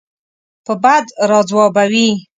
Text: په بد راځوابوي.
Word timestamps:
په 0.65 0.71
بد 0.83 1.05
راځوابوي. 1.29 2.07